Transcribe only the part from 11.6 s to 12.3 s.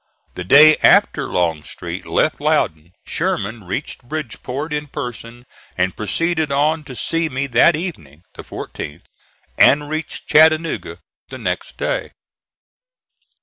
day.